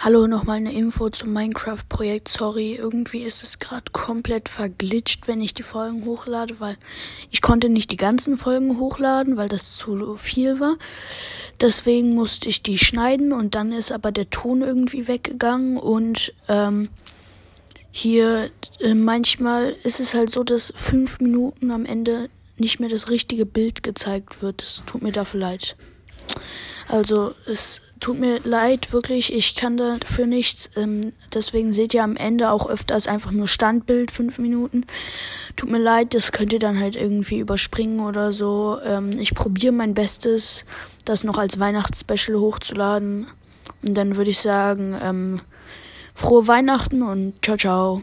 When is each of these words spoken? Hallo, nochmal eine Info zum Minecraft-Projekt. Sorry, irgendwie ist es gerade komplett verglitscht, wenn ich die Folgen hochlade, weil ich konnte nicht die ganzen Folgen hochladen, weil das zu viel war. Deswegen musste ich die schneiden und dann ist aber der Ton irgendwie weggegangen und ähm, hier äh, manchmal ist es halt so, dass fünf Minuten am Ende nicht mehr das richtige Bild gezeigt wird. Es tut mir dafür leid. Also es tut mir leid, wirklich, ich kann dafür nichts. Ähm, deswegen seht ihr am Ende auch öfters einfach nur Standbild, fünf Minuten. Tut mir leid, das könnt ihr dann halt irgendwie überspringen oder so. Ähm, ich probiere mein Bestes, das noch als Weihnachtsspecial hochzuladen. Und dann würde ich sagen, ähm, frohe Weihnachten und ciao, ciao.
Hallo, 0.00 0.28
nochmal 0.28 0.58
eine 0.58 0.72
Info 0.72 1.10
zum 1.10 1.32
Minecraft-Projekt. 1.32 2.28
Sorry, 2.28 2.76
irgendwie 2.76 3.24
ist 3.24 3.42
es 3.42 3.58
gerade 3.58 3.90
komplett 3.90 4.48
verglitscht, 4.48 5.26
wenn 5.26 5.40
ich 5.40 5.54
die 5.54 5.64
Folgen 5.64 6.04
hochlade, 6.04 6.60
weil 6.60 6.76
ich 7.32 7.42
konnte 7.42 7.68
nicht 7.68 7.90
die 7.90 7.96
ganzen 7.96 8.38
Folgen 8.38 8.78
hochladen, 8.78 9.36
weil 9.36 9.48
das 9.48 9.74
zu 9.74 10.14
viel 10.14 10.60
war. 10.60 10.76
Deswegen 11.60 12.14
musste 12.14 12.48
ich 12.48 12.62
die 12.62 12.78
schneiden 12.78 13.32
und 13.32 13.56
dann 13.56 13.72
ist 13.72 13.90
aber 13.90 14.12
der 14.12 14.30
Ton 14.30 14.62
irgendwie 14.62 15.08
weggegangen 15.08 15.76
und 15.76 16.32
ähm, 16.46 16.90
hier 17.90 18.52
äh, 18.78 18.94
manchmal 18.94 19.74
ist 19.82 19.98
es 19.98 20.14
halt 20.14 20.30
so, 20.30 20.44
dass 20.44 20.72
fünf 20.76 21.18
Minuten 21.18 21.72
am 21.72 21.84
Ende 21.84 22.30
nicht 22.56 22.78
mehr 22.78 22.88
das 22.88 23.10
richtige 23.10 23.46
Bild 23.46 23.82
gezeigt 23.82 24.42
wird. 24.42 24.62
Es 24.62 24.84
tut 24.86 25.02
mir 25.02 25.12
dafür 25.12 25.40
leid. 25.40 25.76
Also 26.88 27.34
es 27.46 27.82
tut 28.00 28.18
mir 28.18 28.40
leid, 28.44 28.92
wirklich, 28.92 29.32
ich 29.32 29.54
kann 29.54 29.76
dafür 29.76 30.26
nichts. 30.26 30.70
Ähm, 30.74 31.12
deswegen 31.34 31.70
seht 31.72 31.92
ihr 31.92 32.02
am 32.02 32.16
Ende 32.16 32.50
auch 32.50 32.68
öfters 32.68 33.06
einfach 33.06 33.30
nur 33.30 33.46
Standbild, 33.46 34.10
fünf 34.10 34.38
Minuten. 34.38 34.84
Tut 35.56 35.70
mir 35.70 35.78
leid, 35.78 36.14
das 36.14 36.32
könnt 36.32 36.52
ihr 36.52 36.58
dann 36.58 36.80
halt 36.80 36.96
irgendwie 36.96 37.38
überspringen 37.38 38.00
oder 38.00 38.32
so. 38.32 38.78
Ähm, 38.84 39.18
ich 39.18 39.34
probiere 39.34 39.72
mein 39.72 39.94
Bestes, 39.94 40.64
das 41.04 41.24
noch 41.24 41.36
als 41.36 41.60
Weihnachtsspecial 41.60 42.38
hochzuladen. 42.38 43.26
Und 43.82 43.94
dann 43.94 44.16
würde 44.16 44.30
ich 44.30 44.40
sagen, 44.40 44.96
ähm, 45.02 45.40
frohe 46.14 46.48
Weihnachten 46.48 47.02
und 47.02 47.34
ciao, 47.44 47.56
ciao. 47.56 48.02